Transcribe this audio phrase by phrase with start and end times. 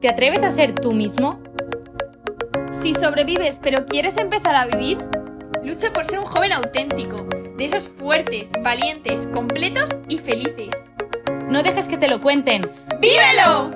[0.00, 1.42] ¿Te atreves a ser tú mismo?
[2.70, 4.98] Si sobrevives pero quieres empezar a vivir,
[5.64, 7.24] lucha por ser un joven auténtico,
[7.56, 10.92] de esos fuertes, valientes, completos y felices.
[11.48, 12.62] No dejes que te lo cuenten.
[13.00, 13.72] ¡Vívelo!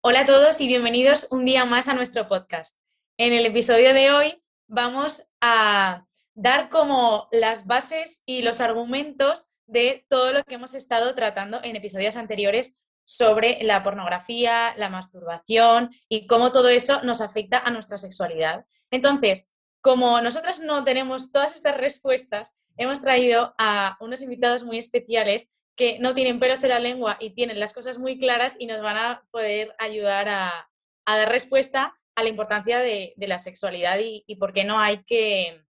[0.00, 2.74] Hola a todos y bienvenidos un día más a nuestro podcast.
[3.18, 10.06] En el episodio de hoy vamos a dar como las bases y los argumentos de
[10.08, 12.74] todo lo que hemos estado tratando en episodios anteriores
[13.04, 18.66] sobre la pornografía, la masturbación y cómo todo eso nos afecta a nuestra sexualidad.
[18.90, 19.48] Entonces,
[19.80, 25.98] como nosotras no tenemos todas estas respuestas, hemos traído a unos invitados muy especiales que
[25.98, 28.96] no tienen pelos en la lengua y tienen las cosas muy claras y nos van
[28.96, 30.70] a poder ayudar a,
[31.06, 35.64] dar respuesta a la importancia de, la sexualidad y, por qué no hay que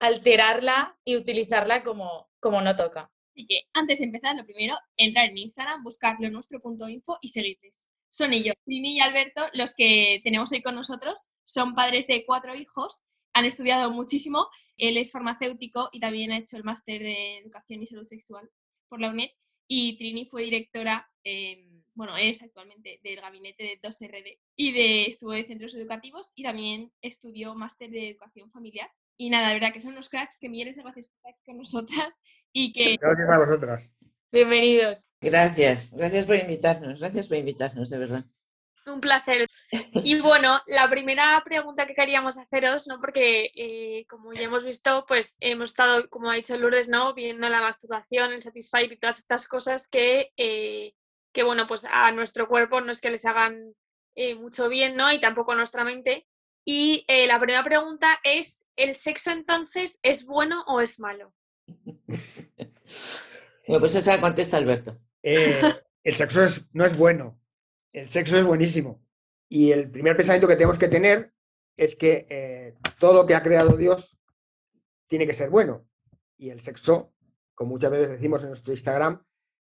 [0.00, 3.10] alterarla y utilizarla como, como no toca.
[3.32, 7.18] Así que antes de empezar, lo primero, entrar en Instagram, buscarlo en nuestro punto info
[7.22, 7.88] y seguirles.
[8.10, 11.30] Son ellos, Trini y Alberto, los que tenemos hoy con nosotros.
[11.44, 14.48] Son padres de cuatro hijos, han estudiado muchísimo.
[14.76, 18.50] Él es farmacéutico y también ha hecho el máster de Educación y Salud Sexual
[18.88, 19.30] por la UNED.
[19.66, 21.10] Y Trini fue directora,
[21.94, 26.92] bueno, es actualmente del gabinete de 2RD y de, estuvo de centros educativos y también
[27.00, 28.90] estudió máster de Educación Familiar.
[29.16, 31.56] Y nada, de verdad que son unos cracks que millones de gracias por estar con
[31.56, 32.12] nosotras
[32.52, 32.96] y que...
[32.96, 33.90] Gracias a vosotras.
[34.30, 35.06] Bienvenidos.
[35.20, 38.24] Gracias, gracias por invitarnos, gracias por invitarnos, de verdad.
[38.86, 39.46] Un placer.
[40.02, 42.98] Y bueno, la primera pregunta que queríamos haceros, ¿no?
[43.00, 47.14] Porque eh, como ya hemos visto, pues hemos estado, como ha dicho Lourdes, ¿no?
[47.14, 50.94] Viendo la masturbación, el satisfy y todas estas cosas que, eh,
[51.32, 53.74] que, bueno, pues a nuestro cuerpo no es que les hagan
[54.16, 55.12] eh, mucho bien, ¿no?
[55.12, 56.26] Y tampoco a nuestra mente.
[56.64, 61.32] Y la primera pregunta es, ¿el sexo entonces es bueno o es malo?
[63.66, 64.98] Bueno, pues esa contesta Alberto.
[65.22, 65.60] Eh,
[66.04, 67.40] el sexo no es bueno,
[67.92, 69.02] el sexo es buenísimo.
[69.48, 71.32] Y el primer pensamiento que tenemos que tener
[71.76, 74.18] es que eh, todo lo que ha creado Dios
[75.08, 75.86] tiene que ser bueno.
[76.38, 77.12] Y el sexo,
[77.54, 79.22] como muchas veces decimos en nuestro Instagram,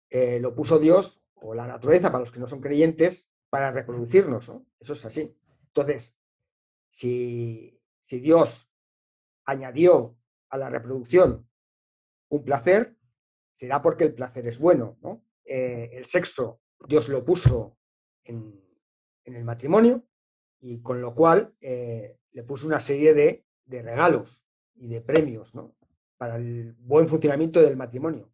[0.08, 4.50] eh, lo puso Dios o la naturaleza, para los que no son creyentes, para reproducirnos.
[4.78, 5.36] Eso es así.
[5.66, 6.14] Entonces,
[6.90, 8.70] si, si Dios
[9.44, 10.16] añadió
[10.48, 11.48] a la reproducción
[12.28, 12.96] un placer,
[13.62, 14.98] será porque el placer es bueno.
[15.02, 15.24] ¿no?
[15.44, 17.78] Eh, el sexo Dios lo puso
[18.24, 18.60] en,
[19.24, 20.04] el matrimonio
[20.58, 24.42] y con lo cual eh, le puso una serie de, regalos
[24.74, 25.76] y de premios ¿no?
[26.16, 28.32] para el buen funcionamiento del matrimonio.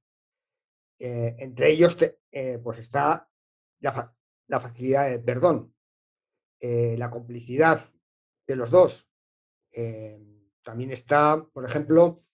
[0.98, 1.94] Eh, entre ellos
[2.62, 3.28] pues está
[3.80, 4.14] la,
[4.46, 5.74] la, facilidad del perdón,
[6.60, 7.86] la complicidad
[8.46, 9.06] de los dos.
[10.64, 12.24] también está, por ejemplo,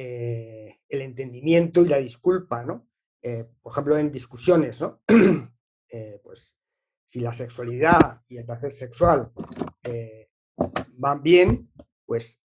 [0.00, 2.86] eh, el entendimiento y la disculpa, ¿no?
[3.20, 5.00] Eh, por ejemplo, en discusiones, ¿no?
[5.90, 6.52] Eh, pues
[7.08, 9.32] si la sexualidad y el placer sexual
[10.98, 11.70] van bien,
[12.04, 12.38] pues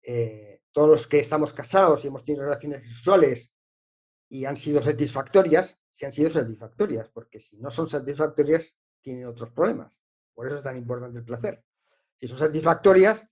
[0.70, 3.52] todos los que estamos casados y hemos tenido relaciones sexuales
[4.28, 8.64] y han sido satisfactorias, si han sido satisfactorias, porque si no son satisfactorias,
[9.00, 9.92] tienen otros problemas.
[10.32, 11.64] Por eso es tan importante el placer.
[12.20, 13.26] Si son satisfactorias,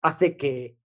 [0.00, 0.78] hace que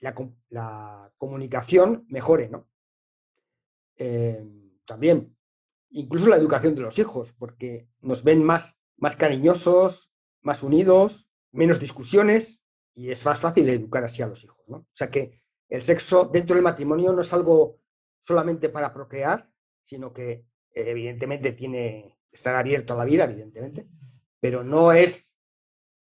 [0.00, 2.68] la, comunicación mejore, ¿no?
[3.96, 4.44] Eh,
[4.84, 5.36] también,
[5.90, 11.80] incluso la educación de los hijos, porque nos ven más, más cariñosos, más unidos, menos
[11.80, 12.60] discusiones
[12.94, 14.76] y es más fácil educar así a los hijos, ¿no?
[14.78, 17.80] O sea que el sexo dentro del matrimonio no es algo
[18.26, 19.48] solamente para procrear,
[19.84, 23.86] sino que evidentemente tiene estar abierto a la vida, evidentemente,
[24.40, 25.28] pero no es,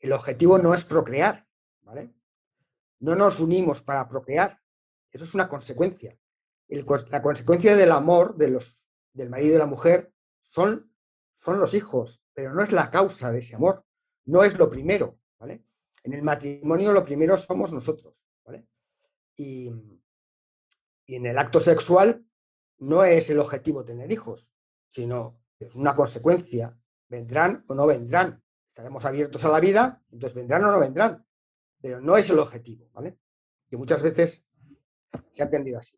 [0.00, 1.46] el objetivo no es procrear,
[1.82, 2.10] ¿vale?
[3.04, 4.58] No nos unimos para procrear.
[5.12, 6.16] Eso es una consecuencia.
[6.68, 8.78] la consecuencia del amor de los,
[9.12, 10.10] del marido y de la mujer
[10.40, 10.90] son,
[11.44, 13.84] son los hijos, pero no es la causa de ese amor.
[14.24, 15.18] No es lo primero.
[15.38, 18.14] En el matrimonio lo primero somos nosotros.
[19.36, 19.70] Y,
[21.04, 22.24] y en el acto sexual
[22.78, 24.48] no es el objetivo tener hijos,
[24.92, 26.74] sino es una consecuencia.
[27.10, 28.42] Vendrán o no vendrán.
[28.68, 31.22] Estaremos abiertos a la vida, entonces vendrán o no vendrán
[31.84, 33.18] pero no es el objetivo, ¿vale?
[33.68, 34.42] Que muchas veces
[35.32, 35.94] se ha entendido así.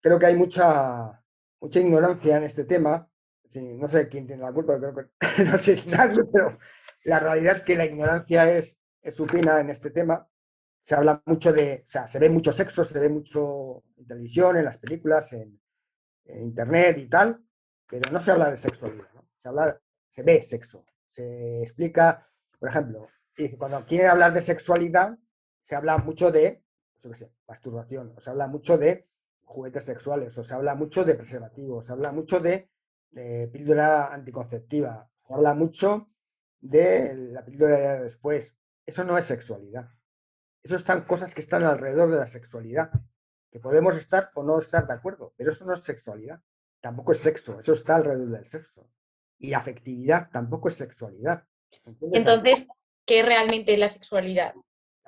[0.00, 1.24] Creo que hay mucha,
[1.60, 3.08] mucha ignorancia en este tema.
[3.54, 5.04] no sé quién tiene la culpa, creo que
[5.44, 6.58] no sé si nadie, pero
[7.04, 8.76] la realidad es que la ignorancia es,
[9.12, 10.28] supina en este tema.
[10.82, 14.56] Se habla mucho de, o sea, se ve mucho sexo, se ve mucho en televisión,
[14.56, 15.60] en las películas, en,
[16.24, 17.40] internet y tal,
[17.88, 19.24] pero no se habla de sexualidad, ¿no?
[19.40, 19.80] Se, habla,
[20.10, 23.08] se ve sexo, se explica, por ejemplo,
[23.56, 25.16] cuando quieren hablar de sexualidad,
[25.68, 26.62] se habla mucho de,
[27.02, 29.06] pues masturbación, o se habla mucho de
[29.44, 32.70] juguetes sexuales, o se habla mucho de preservativos, se habla mucho de,
[33.10, 36.08] de píldora anticonceptiva, se habla mucho
[36.60, 38.54] de la píldora de después.
[38.86, 39.90] Eso no es sexualidad.
[40.62, 42.90] Eso están cosas que están alrededor de la sexualidad,
[43.50, 46.40] que podemos estar o no estar de acuerdo, pero eso no es sexualidad.
[46.80, 48.88] Tampoco es sexo, eso está alrededor del sexo.
[49.38, 51.44] Y afectividad tampoco es sexualidad.
[52.12, 52.68] Entonces,
[53.04, 54.54] ¿qué es realmente la sexualidad?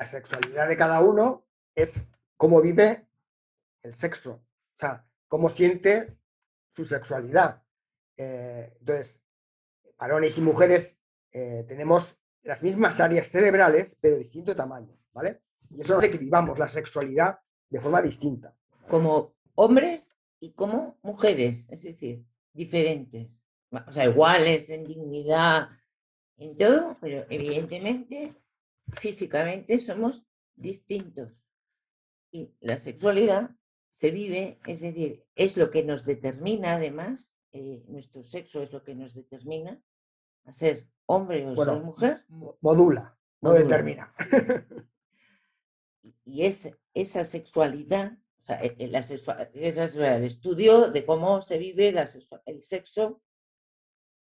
[0.01, 1.45] La sexualidad de cada uno
[1.75, 1.93] es
[2.39, 3.07] cómo vive
[3.83, 6.17] el sexo, o sea, cómo siente
[6.75, 7.63] su sexualidad.
[8.17, 9.21] Eh, entonces,
[9.99, 10.99] varones y mujeres
[11.33, 15.43] eh, tenemos las mismas áreas cerebrales, pero de distinto tamaño, ¿vale?
[15.69, 17.39] Y eso hace que vivamos la sexualidad
[17.69, 18.57] de forma distinta.
[18.89, 22.25] Como hombres y como mujeres, es decir,
[22.55, 23.39] diferentes.
[23.87, 25.69] O sea, iguales en dignidad,
[26.39, 28.35] en todo, pero evidentemente
[28.93, 31.33] físicamente somos distintos.
[32.33, 33.51] Y la sexualidad
[33.91, 38.83] se vive, es decir, es lo que nos determina además, eh, nuestro sexo es lo
[38.83, 39.83] que nos determina
[40.45, 42.25] a ser hombre o Bueno, ser mujer.
[42.29, 43.65] Mo- Modula, no Modula.
[43.65, 44.15] determina.
[46.25, 51.59] Y es, esa sexualidad, o sea, la sexua- esa es el estudio de cómo se
[51.59, 52.09] vive la
[52.47, 53.21] el sexo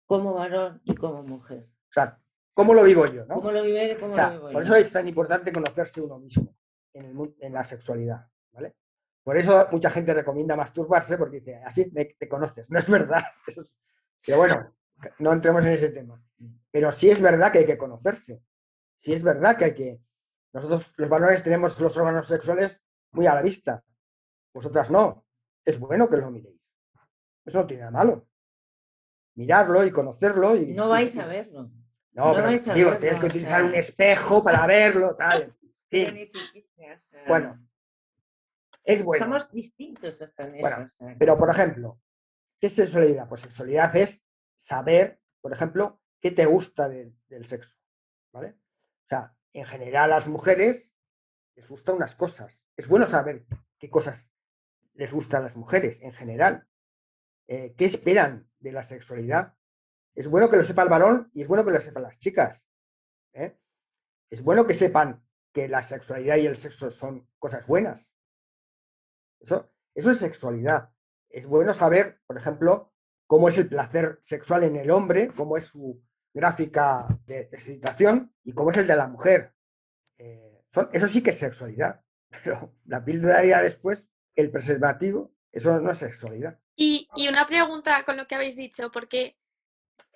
[0.06, 1.69] como varón y como mujer.
[1.89, 2.19] O sea,
[2.53, 3.25] ¿cómo lo vivo yo?
[3.25, 3.35] ¿no?
[3.35, 3.97] ¿Cómo lo vive?
[3.99, 4.59] ¿Cómo O sea, lo vivo por yo?
[4.61, 6.55] eso es tan importante conocerse uno mismo
[6.93, 8.75] en, el mun- en la sexualidad, ¿vale?
[9.23, 12.69] Por eso mucha gente recomienda masturbarse porque dice, así me- te conoces.
[12.69, 13.21] No es verdad.
[13.47, 13.71] Eso es-
[14.25, 14.75] Pero bueno,
[15.19, 16.21] no entremos en ese tema.
[16.71, 18.41] Pero sí es verdad que hay que conocerse.
[19.01, 20.01] Sí es verdad que hay que...
[20.53, 22.81] Nosotros los varones tenemos los órganos sexuales
[23.11, 23.83] muy a la vista.
[24.53, 25.25] Vosotras no.
[25.63, 26.59] Es bueno que lo miréis.
[27.45, 28.27] Eso no tiene nada malo.
[29.35, 30.55] Mirarlo y conocerlo.
[30.55, 31.69] Y, No vais y- a verlo.
[32.13, 33.65] No, No pero vais a digo, verlo, tienes que o utilizar sea.
[33.69, 35.56] un espejo para verlo, tal.
[37.27, 37.67] Bueno,
[38.83, 39.25] es bueno.
[39.25, 40.85] Somos distintos hasta en Bueno, eso.
[40.85, 42.00] o sea, Pero, por ejemplo,
[42.59, 43.27] ¿qué es sexualidad?
[43.27, 44.21] Pues sexualidad es
[44.57, 47.75] saber, por ejemplo, qué te gusta de- del sexo.
[48.31, 48.50] ¿Vale?
[48.50, 50.91] O sea, en general a las mujeres
[51.56, 52.59] les gustan unas cosas.
[52.77, 53.45] Es bueno saber
[53.79, 54.25] qué cosas
[54.94, 56.67] les gustan a las mujeres en general.
[57.47, 59.56] Eh, ¿Qué esperan de la sexualidad?
[60.15, 62.61] Es bueno que lo sepa el varón y es bueno que lo sepan las chicas.
[63.33, 63.57] ¿eh?
[64.29, 65.23] Es bueno que sepan
[65.53, 68.09] que la sexualidad y el sexo son cosas buenas.
[69.39, 70.89] Eso, eso es sexualidad.
[71.29, 72.94] Es bueno saber, por ejemplo,
[73.27, 76.01] cómo es el placer sexual en el hombre, cómo es su
[76.33, 79.53] gráfica de, excitación y cómo es el de la mujer.
[80.17, 82.03] Eh, son- eso sí que es sexualidad.
[82.44, 84.03] Pero la píldora ya después,
[84.35, 86.59] el preservativo, eso no es sexualidad.
[86.75, 89.38] Y, y una pregunta con lo que habéis dicho, porque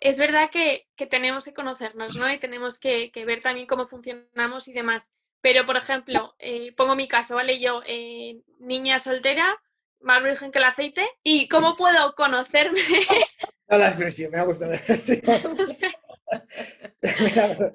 [0.04, 2.30] es verdad que, que tenemos que conocernos, ¿no?
[2.30, 5.10] Y tenemos que, que ver también cómo funcionamos y demás.
[5.40, 7.58] Pero, por ejemplo, eh, pongo mi caso, ¿vale?
[7.62, 9.58] Yo, eh, niña soltera,
[10.02, 12.80] más virgen que el aceite, ¿y cómo puedo conocerme?
[13.70, 14.74] No la expresión, me ha gustado.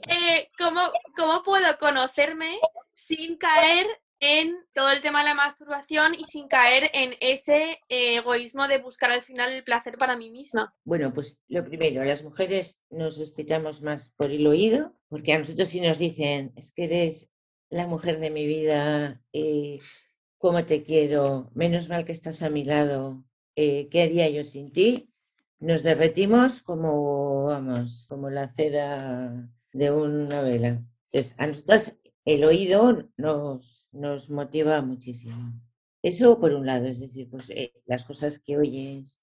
[0.09, 2.59] Eh, ¿cómo, ¿Cómo puedo conocerme
[2.93, 3.87] sin caer
[4.20, 8.79] en todo el tema de la masturbación y sin caer en ese eh, egoísmo de
[8.79, 10.75] buscar al final el placer para mí misma?
[10.85, 15.69] Bueno, pues lo primero, las mujeres nos excitamos más por el oído, porque a nosotros
[15.69, 17.31] si nos dicen, es que eres
[17.70, 19.79] la mujer de mi vida, eh,
[20.38, 23.25] cómo te quiero, menos mal que estás a mi lado,
[23.56, 25.12] eh, ¿qué haría yo sin ti?
[25.58, 30.82] Nos derretimos como, vamos, como la cera de una vela.
[31.10, 31.97] Entonces, a nosotras
[32.35, 35.53] el oído nos, nos motiva muchísimo.
[36.03, 39.20] Eso por un lado, es decir, pues eh, las cosas que oyes,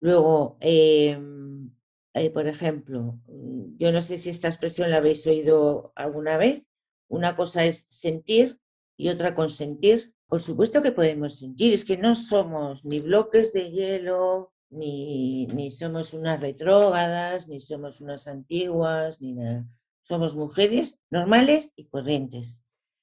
[0.00, 1.70] Luego, em,
[2.14, 6.64] eh, por ejemplo, mm, yo no sé si esta expresión la habéis oído alguna vez.
[7.08, 8.58] Una cosa es sentir
[8.96, 10.14] y otra consentir.
[10.28, 15.70] Por supuesto que podemos sentir, es que no somos ni bloques de hielo, ni, ni
[15.70, 19.66] somos unas retrógadas, ni somos unas antiguas, ni nada.
[20.06, 22.62] Somos mujeres normales y corrientes,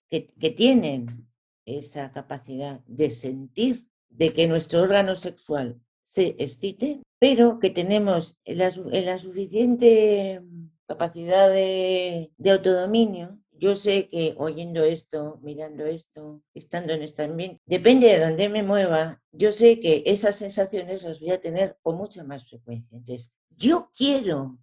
[0.10, 1.28] que, que tienen
[1.66, 8.72] esa capacidad de sentir, de que nuestro órgano sexual se excite, pero que tenemos la,
[8.92, 10.42] la suficiente
[10.88, 13.38] capacidad de, de autodominio.
[13.52, 18.64] Yo sé que oyendo esto, mirando esto, estando en este ambiente, depende de dónde me
[18.64, 22.98] mueva, yo sé que esas sensaciones las voy a tener con mucha más frecuencia.
[22.98, 24.58] Entonces, yo quiero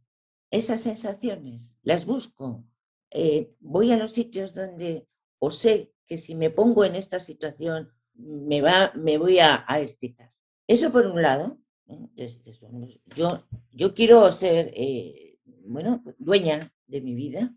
[0.50, 2.64] esas sensaciones, las busco.
[3.11, 5.07] Eh, voy a los sitios donde
[5.38, 10.33] o sé que si me pongo en esta situación me, va, me voy a, excitar.
[10.66, 11.59] Eso por un lado.
[11.87, 11.95] ¿no?
[12.16, 17.54] Entonces, eso, no es- yo, yo quiero ser, eh, bueno, dueña de mi vida,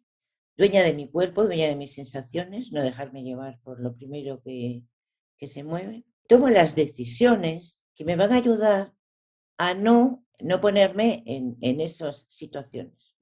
[0.57, 4.83] dueña de mi cuerpo, dueña de mis sensaciones, no dejarme llevar por lo primero que,
[5.37, 6.05] que se mueve.
[6.27, 8.93] tomo las decisiones que me van a ayudar
[9.57, 13.15] a no, no ponerme en, en esas situaciones.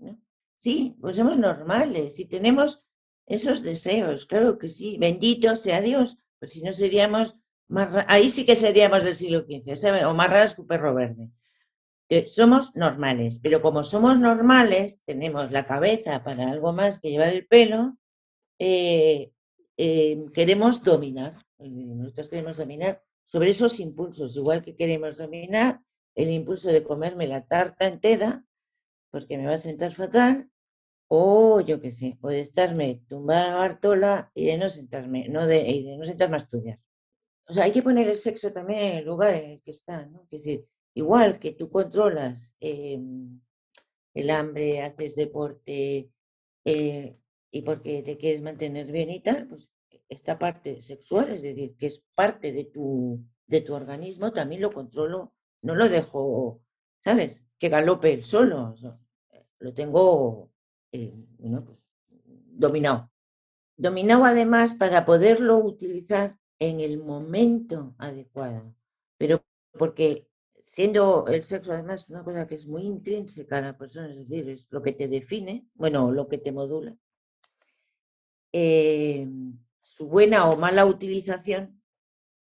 [0.55, 2.83] Sí, pues somos normales y tenemos
[3.25, 4.97] esos deseos, claro que sí.
[4.99, 7.35] Bendito sea Dios, pues si no seríamos
[7.67, 11.29] más, ahí sí que seríamos del siglo XV, o más raras que un perro verde.
[12.09, 17.29] Eh, somos normales, pero como somos normales, tenemos la cabeza para algo más que llevar
[17.29, 17.97] el pelo,
[18.59, 19.31] eh,
[19.77, 21.35] eh, queremos dominar.
[21.57, 25.81] Nosotros queremos dominar sobre esos impulsos, igual que queremos dominar
[26.15, 28.45] el impulso de comerme la tarta entera,
[29.11, 30.49] porque me va a sentar fatal,
[31.07, 35.45] o yo qué sé, o de estarme tumbada a Bartola y de no sentarme, no
[35.47, 36.79] de, y de no sentarme a estudiar.
[37.47, 40.05] O sea, hay que poner el sexo también en el lugar en el que está,
[40.05, 40.23] ¿no?
[40.23, 43.41] Es decir, igual que tú controlas em,
[44.13, 46.09] el hambre, haces deporte
[46.65, 47.17] eh,
[47.51, 49.69] y porque te quieres mantener bien y tal, pues
[50.07, 54.71] esta parte sexual, es decir, que es parte de tu, de tu organismo, también lo
[54.71, 56.61] controlo, no lo dejo,
[56.99, 57.45] ¿sabes?
[57.57, 58.75] Que galope solo,
[59.59, 60.51] lo tengo
[60.91, 61.13] eh,
[61.65, 63.11] pues, dominado.
[63.77, 68.75] Dominado además para poderlo utilizar en el momento adecuado,
[69.17, 69.43] pero
[69.77, 70.27] porque
[70.59, 74.49] siendo el sexo además una cosa que es muy intrínseca a la persona, es decir,
[74.49, 76.95] es lo que te define, bueno, lo que te modula,
[78.53, 79.27] eh,
[79.81, 81.81] su buena o mala utilización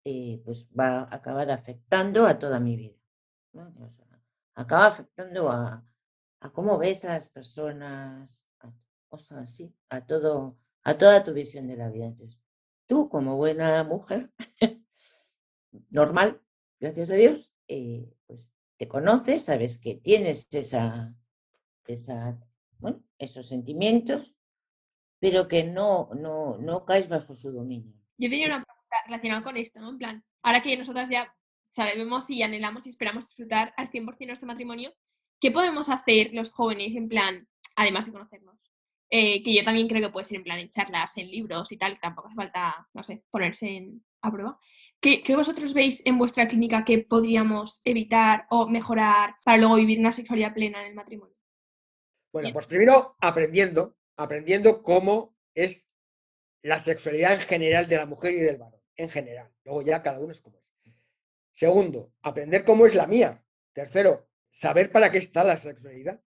[0.04, 2.98] eh, pues va a acabar afectando a toda mi vida.
[4.55, 5.85] Acaba afectando a,
[6.40, 8.73] a cómo ves a las personas, a,
[9.09, 12.07] o sea, sí, a, todo, a toda tu visión de la vida.
[12.07, 12.38] Entonces,
[12.87, 14.33] tú como buena mujer,
[15.90, 16.40] normal,
[16.81, 21.14] gracias a Dios, eh, pues te conoces, sabes que tienes esa,
[21.87, 22.38] esa,
[22.78, 24.38] bueno, esos sentimientos,
[25.21, 27.93] pero que no, no, no caes bajo su dominio.
[28.19, 29.90] Yo tenía una pregunta relacionada con esto, ¿no?
[29.90, 31.35] En plan, ahora que nosotras ya
[31.70, 34.92] sabemos y anhelamos y esperamos disfrutar al 100% nuestro matrimonio,
[35.40, 38.58] ¿qué podemos hacer los jóvenes en plan, además de conocernos?
[39.10, 41.78] Eh, que yo también creo que puede ser en plan en charlas, en libros y
[41.78, 43.88] tal, tampoco hace falta, no sé, ponerse
[44.20, 44.58] a prueba.
[45.00, 50.00] ¿Qué, ¿Qué, vosotros veis en vuestra clínica que podríamos evitar o mejorar para luego vivir
[50.00, 51.37] una sexualidad plena en el matrimonio?
[52.32, 55.88] Bueno, pues primero aprendiendo, aprendiendo cómo es
[56.62, 59.50] la sexualidad en general de la mujer y del varón, en general.
[59.64, 60.67] Luego ya cada uno es como es.
[61.58, 63.42] Segundo, aprender cómo es la mía.
[63.72, 66.20] Tercero, saber para qué está la sexualidad,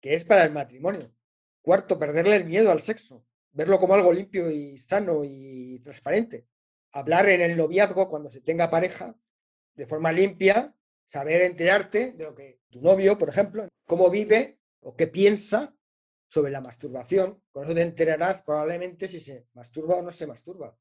[0.00, 1.14] que es para el matrimonio.
[1.62, 6.48] Cuarto, perderle el miedo al sexo, verlo como algo limpio y sano y transparente.
[6.90, 9.14] Hablar en el noviazgo cuando se tenga pareja
[9.76, 10.74] de forma limpia,
[11.06, 15.76] saber enterarte de lo que tu novio, por ejemplo, cómo vive o qué piensa
[16.26, 17.40] sobre la masturbación.
[17.52, 20.76] Con eso te enterarás probablemente si se masturba o no se masturba.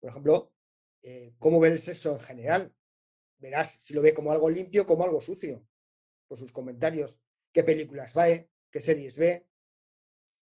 [0.00, 0.52] Por ejemplo,
[1.00, 2.75] eh, cómo ve el sexo en general.
[3.38, 5.62] Verás si lo ve como algo limpio o como algo sucio
[6.26, 7.18] por sus comentarios,
[7.52, 9.46] qué películas ve, qué series ve,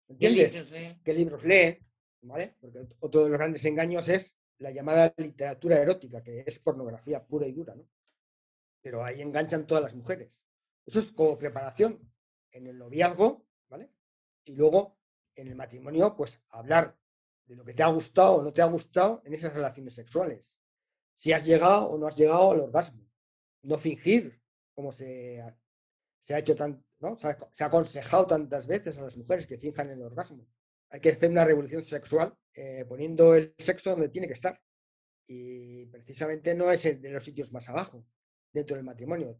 [0.07, 0.71] ¿entiendes?
[1.03, 1.79] ¿Qué libros lee?
[2.21, 2.55] ¿Vale?
[2.59, 7.45] Porque otro de los grandes engaños es la llamada literatura erótica, que es pornografía pura
[7.45, 7.87] y dura, ¿no?
[8.81, 10.31] Pero ahí enganchan todas las mujeres.
[10.85, 11.99] Eso es como preparación
[12.51, 13.89] en el noviazgo, ¿vale?
[14.45, 14.97] Y luego
[15.35, 16.97] en el matrimonio, pues hablar
[17.45, 20.54] de lo que te ha gustado o no te ha gustado en esas relaciones sexuales.
[21.17, 23.01] Si has llegado o no has llegado al orgasmo.
[23.63, 24.41] No fingir
[24.73, 25.41] como se
[26.25, 27.15] se ha hecho tan, ¿no?
[27.17, 30.45] se, ha, aconsejado tantas veces a las mujeres que finjan el orgasmo.
[30.89, 34.59] Hay que hacer una revolución sexual eh, poniendo el sexo donde tiene que estar.
[35.27, 38.05] Y precisamente no es de los sitios más abajo,
[38.51, 39.39] dentro del matrimonio.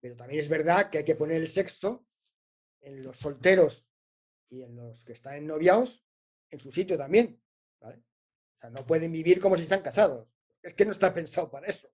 [0.00, 2.06] Pero también es verdad que hay que poner el sexo
[2.80, 3.86] en los solteros
[4.48, 6.04] y en los que están en noviados
[6.50, 7.40] en su sitio también.
[7.80, 7.90] O
[8.60, 10.28] sea, no pueden vivir como si están casados.
[10.66, 11.88] Es que no está pensado para eso.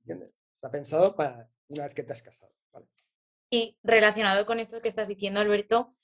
[0.00, 0.32] ¿Entiendes?
[0.54, 2.50] Está pensado para una vez que te has casado.
[3.50, 5.94] Y relacionado con esto que estás diciendo, Alberto,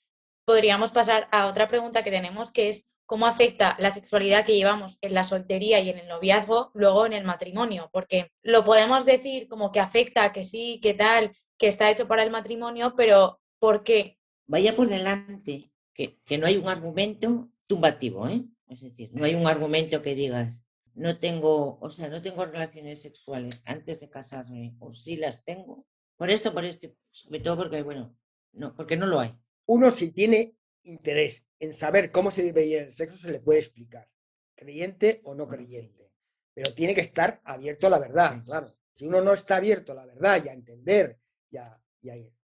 [0.45, 4.97] podríamos pasar a otra pregunta que tenemos, que es cómo afecta la sexualidad que llevamos
[5.01, 9.47] en la soltería y en el noviazgo luego en el matrimonio, porque lo podemos decir
[9.47, 13.83] como que afecta, que sí, que tal, que está hecho para el matrimonio, pero ¿por
[13.83, 14.19] qué?
[14.47, 18.43] Vaya por delante, que, que no hay un argumento tumbativo, ¿eh?
[18.67, 20.64] Es decir, no hay un argumento que digas,
[20.95, 25.85] no tengo, o sea, no tengo relaciones sexuales antes de casarme, o sí las tengo,
[26.15, 28.17] por esto, por esto, sobre todo porque, bueno,
[28.53, 29.35] no, porque no lo hay.
[29.65, 34.09] Uno si tiene interés en saber cómo se vive el sexo, se le puede explicar,
[34.55, 36.11] creyente o no creyente.
[36.53, 38.73] Pero tiene que estar abierto a la verdad, claro.
[38.95, 41.19] Si uno no está abierto a la verdad y a entender
[41.51, 41.77] y a,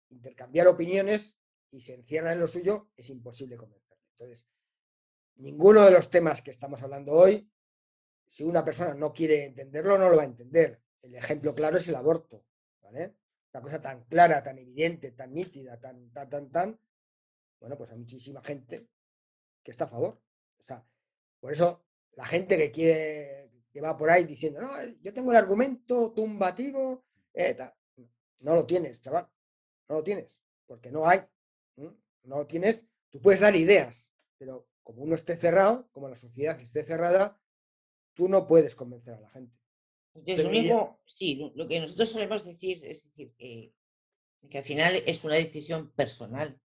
[0.09, 1.37] intercambiar opiniones
[1.71, 4.03] y se encierra en lo suyo, es imposible convencerle.
[4.19, 4.45] Entonces,
[5.35, 7.49] ninguno de los temas que estamos hablando hoy
[8.31, 10.81] si una persona no quiere entenderlo, no lo va a entender.
[11.01, 12.45] El ejemplo claro es el aborto,
[12.81, 13.13] ¿vale?
[13.53, 16.79] Una cosa tan clara, tan evidente, tan nítida, tan, tan, tan, tan,
[17.59, 18.87] bueno, pues hay muchísima gente
[19.61, 20.21] que está a favor.
[20.59, 20.83] O sea,
[21.41, 21.83] por eso
[22.13, 26.11] la gente que quiere, que va por ahí diciendo, no, eh, yo tengo el argumento
[26.11, 27.57] tumbativo, eh,
[28.43, 29.27] no lo tienes, chaval,
[29.89, 31.21] no lo tienes, porque no hay,
[31.75, 34.07] no lo tienes, tú puedes dar ideas,
[34.37, 37.37] pero como uno esté cerrado, como la sociedad esté cerrada,
[38.13, 39.55] tú no puedes convencer a la gente.
[40.13, 43.73] Entonces, lo único, sí, lo que nosotros solemos decir es decir que,
[44.49, 46.59] que al final es una decisión personal,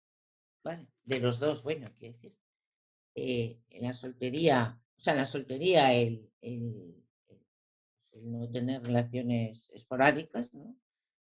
[0.64, 0.86] ¿vale?
[1.04, 2.34] De los dos, bueno, quiero decir.
[3.14, 7.02] Eh, en la soltería, o sea, en la soltería el, el,
[8.12, 10.76] no tener relaciones esporádicas, ¿no?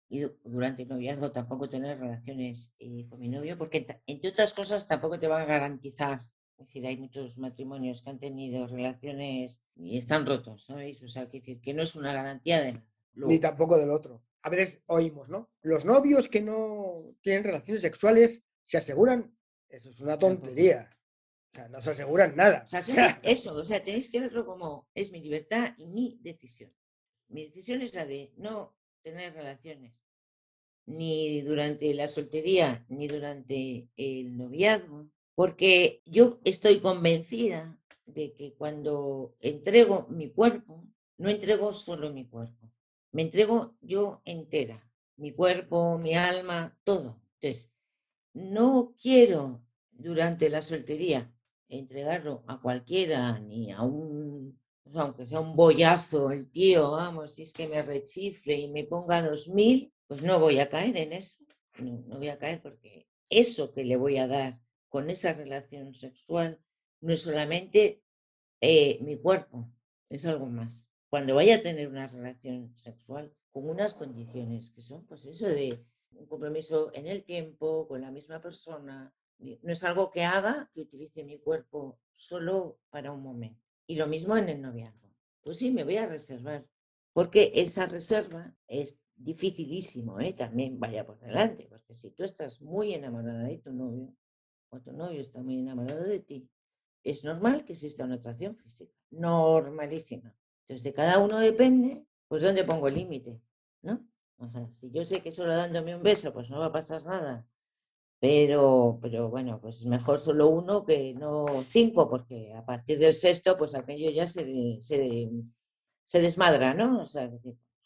[0.09, 4.87] Y durante el noviazgo tampoco tener relaciones eh, con mi novio, porque entre otras cosas
[4.87, 6.27] tampoco te van a garantizar
[6.61, 11.03] es decir, hay muchos matrimonios que han tenido relaciones y están rotos, ¿sabéis?
[11.03, 12.83] O sea, que decir que no es una garantía de.
[13.15, 14.23] Ni tampoco del otro.
[14.43, 15.51] A veces oímos, ¿no?
[15.63, 19.35] Los novios que no tienen relaciones sexuales se aseguran.
[19.71, 20.95] Eso es una tontería.
[21.53, 22.65] O sea, no se aseguran nada.
[22.67, 22.81] O sea,
[23.23, 26.73] eso, o sea, tenéis que verlo como es mi libertad y mi decisión.
[27.29, 29.95] Mi decisión es la de no tener relaciones
[30.85, 35.09] ni durante la soltería ni durante el noviazgo
[35.41, 40.85] porque yo estoy convencida de que cuando entrego mi cuerpo,
[41.17, 42.71] no entrego solo mi cuerpo,
[43.11, 47.23] me entrego yo entera, mi cuerpo, mi alma, todo.
[47.41, 47.73] Entonces,
[48.35, 51.33] no quiero durante la soltería
[51.71, 54.61] entregarlo a cualquiera, ni a un,
[54.93, 59.23] aunque sea un bollazo el tío, vamos, si es que me rechifle y me ponga
[59.23, 61.39] dos mil, pues no voy a caer en eso.
[61.79, 65.95] No, no voy a caer porque eso que le voy a dar con esa relación
[65.95, 66.61] sexual
[67.01, 68.03] no es solamente
[68.61, 69.73] eh, mi cuerpo,
[70.11, 70.91] es algo más.
[71.09, 75.83] Cuando vaya a tener una relación sexual con unas condiciones que son, pues eso de
[76.13, 80.83] un compromiso en el tiempo, con la misma persona, no es algo que haga que
[80.83, 83.63] utilice mi cuerpo solo para un momento.
[83.87, 85.09] Y lo mismo en el noviazgo.
[85.43, 86.67] Pues sí, me voy a reservar,
[87.13, 90.33] porque esa reserva es dificilísimo, ¿eh?
[90.33, 94.15] también vaya por delante, porque si tú estás muy enamorada de tu novio,
[94.71, 96.49] o tu novio está muy enamorado de ti,
[97.03, 100.35] es normal que exista una atracción física, normalísima.
[100.63, 103.41] Entonces, de cada uno depende, pues dónde pongo el límite,
[103.83, 104.07] ¿no?
[104.39, 107.05] O sea, si yo sé que solo dándome un beso, pues no va a pasar
[107.05, 107.47] nada,
[108.21, 113.57] pero, pero bueno, pues mejor solo uno que no cinco, porque a partir del sexto,
[113.57, 115.31] pues aquello ya se, se,
[116.05, 117.03] se desmadra, ¿no?
[117.03, 117.31] O sea,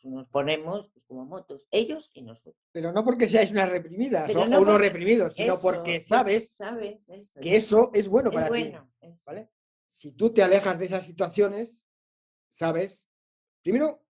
[0.05, 2.63] nos ponemos pues, como motos, ellos y nosotros.
[2.73, 6.57] Pero no porque seáis unas reprimidas o unos reprimidos, sino porque sabes,
[7.41, 8.73] que eso es bueno para ti.
[9.25, 9.51] ¿vale?
[9.95, 11.75] Si tú te alejas de esas situaciones,
[12.53, 13.07] sabes,
[13.63, 14.05] primero,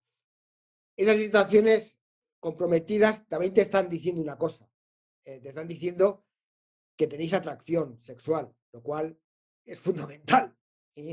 [0.96, 2.00] esas situaciones
[2.40, 4.70] comprometidas también te están diciendo una cosa.
[5.26, 6.26] Eh, te están diciendo
[6.98, 9.18] que tenéis atracción sexual, lo cual
[9.66, 10.56] es fundamental.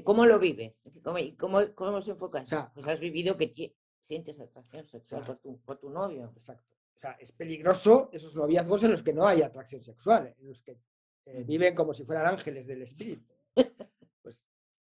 [0.04, 0.78] ¿Cómo lo vives?
[1.02, 2.42] ¿Cómo, cómo, cómo se enfoca?
[2.42, 6.32] O sea, pues has vivido que sientes atracción sexual por, tu, por tu novio.
[6.36, 6.74] Exacto.
[6.94, 10.62] O sea, es peligroso esos noviazgos en los que no hay atracción sexual, en los
[10.62, 10.78] que
[11.24, 13.32] eh, viven como si fueran ángeles del espíritu.
[14.22, 14.42] Pues,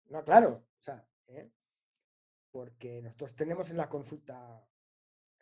[0.08, 0.64] no, claro.
[0.80, 1.50] O sea, ¿eh?
[2.50, 4.66] porque nosotros tenemos en la consulta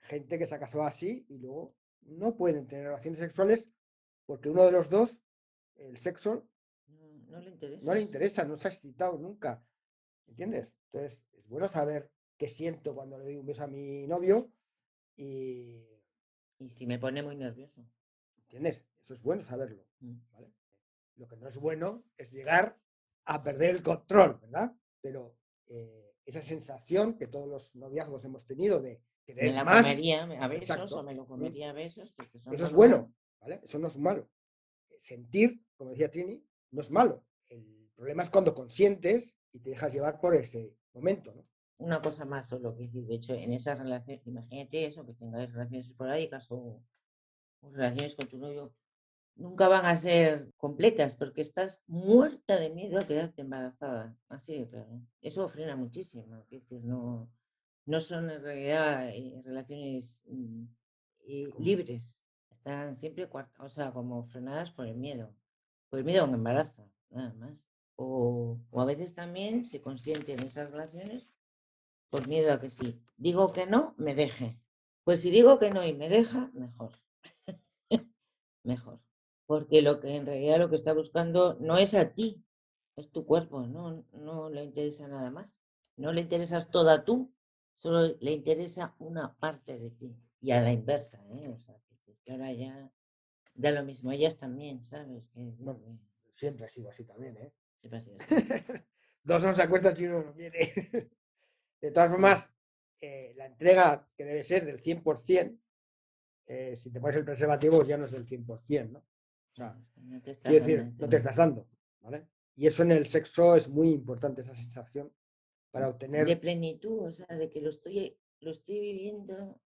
[0.01, 3.69] gente que se ha casado así y luego no pueden tener relaciones sexuales
[4.27, 5.17] porque uno de los dos,
[5.77, 6.49] el sexo,
[7.29, 7.83] no, le interesa.
[7.85, 9.63] No le interesa, no se ha excitado nunca.
[10.27, 10.73] ¿Entiendes?
[10.87, 12.11] Entonces, es bueno saber
[12.49, 14.51] siento cuando le doy un beso a mi novio
[15.17, 15.83] y...
[16.59, 17.85] Y si me pone muy nervioso.
[18.39, 18.85] ¿Entiendes?
[19.05, 19.85] Eso es bueno saberlo.
[20.01, 20.15] Mm.
[21.17, 22.79] Lo que no es bueno es llegar
[23.25, 24.73] a perder el control, ¿verdad?
[25.01, 29.87] Pero eh, esa sensación que todos los noviazgos hemos tenido de querer me la más...
[29.87, 32.15] comería a besos o me lo comería a besos.
[32.53, 33.61] Eso es bueno, ¿vale?
[33.65, 34.29] Eso no es malo.
[35.01, 37.25] Sentir, como decía Trini, no es malo.
[37.49, 41.47] El problema es cuando consientes y te dejas llevar por ese momento, ¿no?
[41.79, 45.53] Una cosa más solo, que decir, de hecho, en esas relaciones, imagínate eso, que tengáis
[45.53, 46.83] relaciones esporádicas o,
[47.73, 48.75] relaciones con tu novio,
[49.37, 54.17] nunca van a ser completas porque estás muerta de miedo a quedarte embarazada.
[54.29, 55.01] Así de claro.
[55.21, 56.37] Eso frena muchísimo.
[56.39, 57.31] Es decir, no,
[57.87, 60.65] no son en realidad eh, relaciones mm,
[61.27, 62.21] eh, libres.
[62.51, 65.35] Están siempre, o sea, como frenadas por el miedo.
[65.91, 67.59] Por el miedo a un embarazo, nada más.
[67.97, 71.34] O, o a veces también se consienten esas relaciones
[72.15, 73.03] por miedo a que sí.
[73.17, 74.57] Digo que no, me deje.
[75.03, 76.93] Pues si digo que no y me deja, mejor.
[78.63, 79.01] mejor.
[79.47, 82.41] Porque lo que en realidad lo que está buscando no es a ti,
[82.95, 85.61] es tu cuerpo, no, no le interesa nada más.
[85.97, 87.35] no le interesas toda tú,
[87.79, 90.17] solo le interesa una parte de ti.
[90.41, 91.49] Y a la inversa, ¿eh?
[91.49, 91.75] O sea,
[92.23, 92.93] que ahora ya
[93.55, 94.13] da lo mismo.
[94.13, 95.27] Ellas también, ¿sabes?
[95.31, 95.99] Que, Bueno,
[96.37, 97.53] siempre ha sido así también, ¿eh?
[97.81, 98.27] siempre ha sido así.
[99.25, 101.11] Dos no se acuestan si uno no quiere.
[101.85, 102.51] De todas formas,
[102.99, 105.61] eh, la entrega que debe ser del 100%,
[106.47, 109.01] eh, si te pones el preservativo ya no es del 100%, ¿no?
[109.01, 111.69] O sea, No te estás quiero decir, dando no te estás dando,
[112.01, 112.27] ¿vale?
[112.57, 115.13] Y eso en el sexo es muy importante, esa sensación,
[115.71, 116.25] para obtener...
[116.25, 119.61] de plenitud, o sea, de que lo estoy, lo estoy viviendo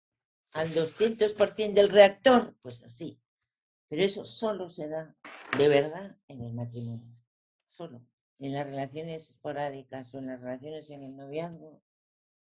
[0.52, 3.20] al 200% del reactor, pues así.
[3.88, 5.14] Pero eso solo se da
[5.58, 7.14] de verdad en el matrimonio,
[7.68, 8.00] solo.
[8.38, 11.82] En las relaciones esporádicas o en las relaciones en el noviazgo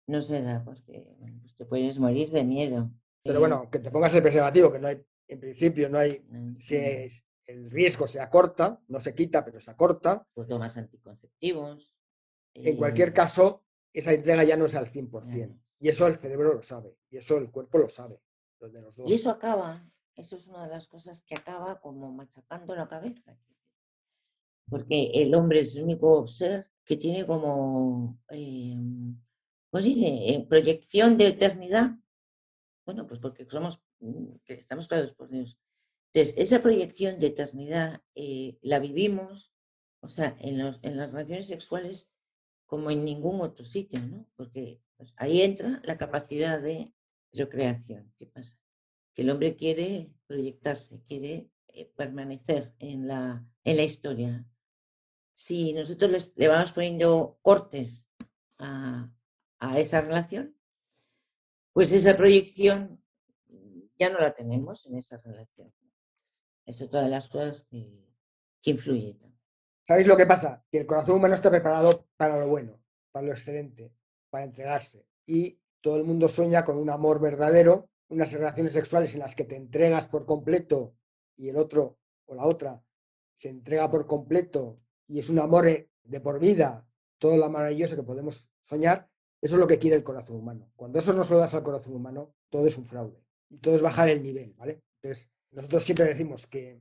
[0.07, 2.91] no se da porque bueno, pues te puedes morir de miedo.
[3.23, 6.57] Pero bueno, que te pongas el preservativo, que no hay, en principio no hay, mm,
[6.59, 10.27] si mm, es- el riesgo se acorta, no se quita, pero se acorta.
[10.35, 11.95] o tomas anticonceptivos.
[12.55, 15.47] En cualquier caso, esa entrega ya no es al 100%.
[15.47, 15.61] Claro.
[15.79, 18.21] Y eso el cerebro lo sabe, y eso el cuerpo lo sabe,
[18.61, 19.09] los de los dos.
[19.11, 23.37] Y eso acaba, eso es una de las cosas que acaba como machacando la cabeza.
[24.69, 28.75] Porque el hombre es el único ser que tiene como, eh,
[29.77, 30.31] ¿cómo se dice?
[30.31, 31.97] Eh, proyección de eternidad.
[32.87, 35.59] Bueno, pues porque somos, mm, estamos creados por Dios.
[36.13, 39.53] Entonces, esa proyección de eternidad eh, la vivimos,
[40.01, 42.11] o sea, en, los- en las relaciones sexuales
[42.67, 44.27] como en ningún otro sitio, ¿no?
[44.37, 46.93] Porque pues, ahí entra la capacidad de
[47.33, 48.13] procreación.
[48.19, 48.59] ¿Qué pasa?
[49.15, 54.45] Que el hombre quiere proyectarse, quiere eh, permanecer en la, en la historia.
[55.35, 58.09] Si nosotros le vamos poniendo cortes
[58.59, 59.11] a,
[59.59, 60.57] a esa relación,
[61.73, 63.03] pues esa proyección
[63.99, 65.73] ya no la tenemos en esa relación.
[66.65, 68.07] Es otra de las cosas que,
[68.63, 69.19] que influye.
[69.85, 70.65] ¿Sabéis lo que pasa?
[70.71, 72.81] Que el corazón humano está preparado para lo bueno,
[73.13, 73.93] para lo excelente,
[74.31, 75.07] para entregarse.
[75.27, 79.45] Y todo el mundo sueña con un amor verdadero, unas relaciones sexuales en las que
[79.45, 80.95] te entregas por completo
[81.37, 82.83] y el otro o la otra
[83.37, 86.87] se entrega por completo y es un amor eh, de por vida,
[87.19, 89.09] todo lo maravilloso que podemos soñar.
[89.41, 90.71] Eso es lo que quiere el corazón humano.
[90.77, 93.23] Cuando eso no se lo das al corazón humano, todo es un fraude.
[93.49, 94.83] Y todo es bajar el nivel, ¿vale?
[95.03, 96.81] Entonces, nosotros siempre decimos que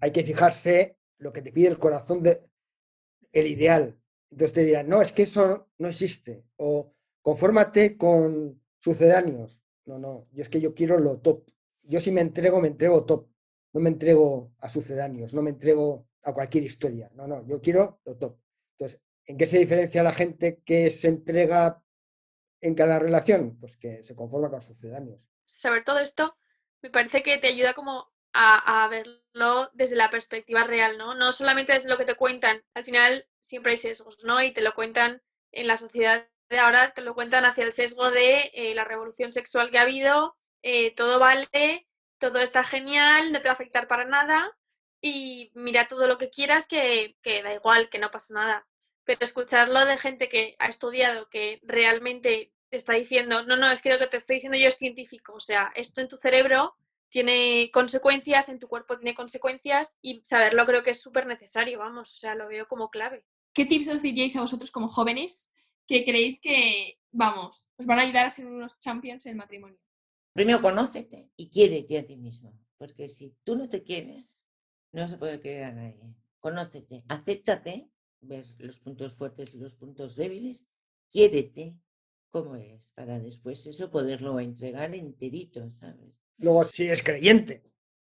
[0.00, 2.42] hay que fijarse lo que te pide el corazón de
[3.32, 3.98] el ideal.
[4.30, 6.44] Entonces te dirán, no, es que eso no existe.
[6.56, 9.60] O confórmate con sucedáneos.
[9.86, 11.44] No, no, yo es que yo quiero lo top.
[11.82, 13.28] Yo si me entrego, me entrego top.
[13.72, 17.10] No me entrego a sucedáneos, no me entrego a cualquier historia.
[17.14, 18.38] No, no, yo quiero lo top.
[18.72, 21.82] Entonces, ¿en qué se diferencia la gente que se entrega
[22.64, 23.58] en cada relación?
[23.60, 25.20] Pues que se conforma con sucedáneos.
[25.46, 26.36] saber todo esto
[26.84, 31.14] me parece que te ayuda como a, verlo desde la perspectiva real, ¿no?
[31.14, 34.42] No solamente es lo que te cuentan, al final siempre hay sesgos, ¿no?
[34.42, 35.22] Y te lo cuentan
[35.52, 39.32] en la sociedad de ahora, te lo cuentan hacia el sesgo de eh, la revolución
[39.32, 43.88] sexual que ha habido, eh, todo vale, todo está genial, no te va a afectar
[43.88, 44.54] para nada
[45.00, 48.66] y mira todo lo que quieras que, que da igual, que no pasa nada.
[49.04, 53.82] Pero escucharlo de gente que ha estudiado, que realmente te está diciendo, no, no, es
[53.82, 56.74] que lo que te estoy diciendo yo es científico, o sea, esto en tu cerebro
[57.08, 62.10] tiene consecuencias, en tu cuerpo tiene consecuencias y saberlo creo que es súper necesario, vamos,
[62.10, 63.24] o sea, lo veo como clave.
[63.52, 65.52] ¿Qué tips os diríais a vosotros como jóvenes
[65.86, 69.78] que creéis que, vamos, os van a ayudar a ser unos champions en el matrimonio?
[70.32, 72.58] Primero, conócete y quiérete a ti mismo.
[72.76, 74.44] Porque si tú no te quieres,
[74.90, 76.12] no vas a poder querer a nadie.
[76.40, 77.88] Conócete, acéptate,
[78.20, 80.66] ver los puntos fuertes y los puntos débiles,
[81.12, 81.76] quiérete
[82.34, 86.12] como eres, para después eso poderlo entregar enterito, ¿sabes?
[86.38, 87.62] Luego, si eres creyente,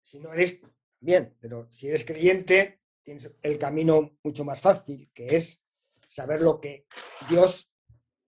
[0.00, 0.60] si no eres,
[1.00, 5.60] bien, pero si eres creyente, tienes el camino mucho más fácil, que es
[6.06, 6.86] saber lo que
[7.28, 7.68] Dios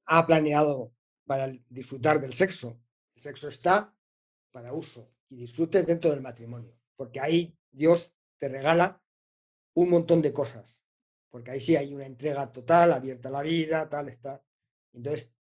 [0.06, 0.92] ha planeado
[1.26, 2.76] para disfrutar del sexo.
[3.14, 3.94] El sexo está
[4.50, 9.00] para uso y disfrute dentro del matrimonio, porque ahí Dios te regala
[9.74, 10.76] un montón de cosas,
[11.30, 14.42] porque ahí sí hay una entrega total, abierta a la vida, tal, está.
[14.92, 15.33] Entonces,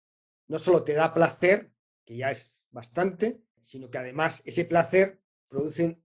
[0.54, 1.74] no solo te da placer,
[2.06, 6.00] que ya es bastante, sino que además ese placer produce,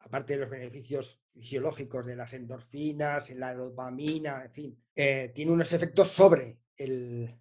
[0.00, 5.72] aparte de los beneficios fisiológicos de las endorfinas, la dopamina, en fin, eh, tiene unos
[5.72, 7.32] efectos sobre el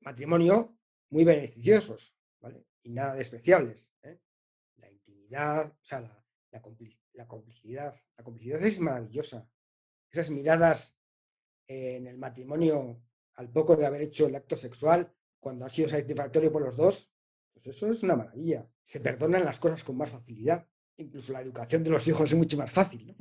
[0.00, 0.76] matrimonio
[1.08, 2.66] muy beneficiosos, ¿vale?
[2.82, 3.88] Y nada despreciables.
[4.02, 4.20] ¿eh?
[4.76, 7.94] La intimidad, o sea, la, la, compli- la complicidad.
[8.18, 9.48] La complicidad es maravillosa.
[10.12, 10.94] Esas miradas
[11.66, 13.02] en el matrimonio
[13.36, 17.10] al poco de haber hecho el acto sexual, cuando ha sido satisfactorio por los dos,
[17.52, 18.66] pues eso es una maravilla.
[18.82, 20.66] Se perdonan las cosas con más facilidad.
[20.96, 23.16] Incluso la educación de los hijos es mucho más fácil.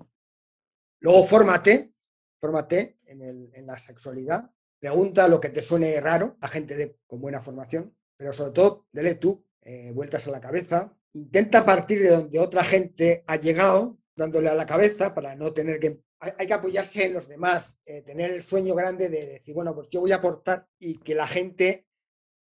[0.99, 1.93] Luego fórmate,
[2.39, 7.93] fórmate en, la sexualidad pregunta lo que te suene raro a gente con buena formación,
[8.15, 10.95] pero sobre todo, dele tú eh, vueltas a la cabeza.
[11.13, 15.79] Intenta partir de donde otra gente ha llegado, dándole a la cabeza para no tener
[15.79, 16.01] que...
[16.21, 19.87] Hay, que apoyarse en los demás, eh, tener el sueño grande de decir, bueno, pues
[19.89, 21.87] yo voy a aportar y que la gente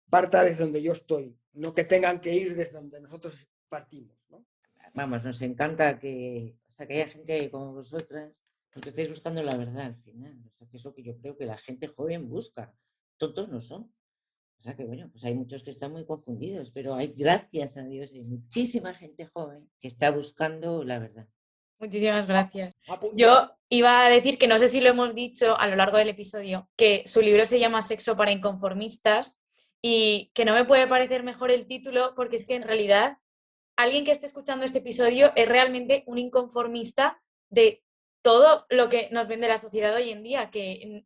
[0.09, 3.35] parta desde donde yo estoy, no que tengan que ir desde donde nosotros
[3.69, 4.17] partimos.
[4.95, 8.43] Vamos, nos encanta que, o sea, que haya gente como vosotras,
[8.73, 10.39] porque estáis buscando la verdad al final.
[10.47, 12.75] O sea, que eso que yo creo que la gente joven busca.
[13.19, 13.93] Tontos no son.
[14.59, 17.85] O sea que bueno, pues hay muchos que están muy confundidos, pero hay, gracias a
[17.85, 21.29] Dios, hay muchísima gente joven que está buscando la verdad.
[21.79, 22.75] Muchísimas gracias.
[23.13, 26.09] Yo iba a decir que no sé si lo hemos dicho a lo largo del
[26.09, 29.37] episodio, que su libro se llama Sexo para Inconformistas
[29.83, 33.19] y que no me puede parecer mejor el título porque es que en realidad
[33.77, 37.83] alguien que esté escuchando este episodio es realmente un inconformista de
[38.23, 41.05] todo lo que nos vende la sociedad hoy en día, que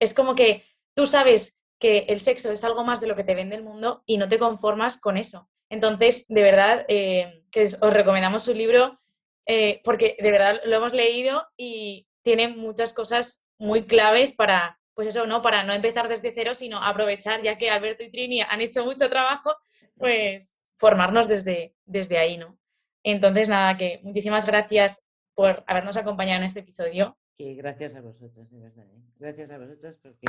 [0.00, 3.34] es como que tú sabes que el sexo es algo más de lo que te
[3.34, 5.50] vende el mundo y no te conformas con eso.
[5.68, 9.00] Entonces, de verdad, eh, que os recomendamos su libro
[9.46, 15.08] eh, porque de verdad lo hemos leído y tiene muchas cosas muy claves para, pues
[15.08, 15.42] eso, ¿no?
[15.42, 19.08] Para no empezar desde cero, sino aprovechar, ya que Alberto y Trini han hecho mucho
[19.08, 19.54] trabajo,
[19.96, 22.58] pues formarnos desde, desde ahí, ¿no?
[23.02, 25.02] Entonces, nada, que muchísimas gracias
[25.34, 27.16] por habernos acompañado en este episodio.
[27.36, 28.84] Que gracias a vosotras, de verdad.
[28.84, 29.02] ¿eh?
[29.18, 30.28] Gracias a vosotras porque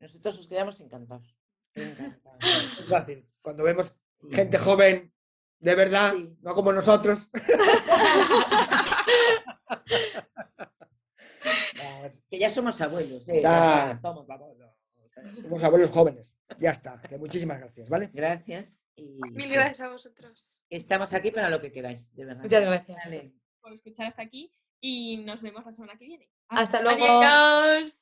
[0.00, 1.36] nosotros os quedamos encantados.
[1.74, 1.96] Es
[2.88, 3.26] fácil.
[3.42, 3.94] Cuando vemos
[4.32, 5.12] gente joven,
[5.60, 7.28] de verdad, no como nosotros.
[12.28, 13.28] que ya somos abuelos.
[13.28, 13.42] ¿eh?
[14.00, 14.70] somos abuelos.
[15.42, 16.32] Somos abuelos jóvenes.
[16.58, 17.00] Ya está.
[17.00, 18.10] Que muchísimas gracias, ¿vale?
[18.12, 18.80] Gracias.
[18.96, 20.62] Mil gracias a vosotros.
[20.70, 22.42] Estamos aquí para lo que queráis, de verdad.
[22.42, 23.32] Muchas gracias.
[23.60, 26.30] Por escuchar hasta aquí y nos vemos la semana que viene.
[26.48, 27.04] Hasta, luego.
[27.04, 28.00] Adiós.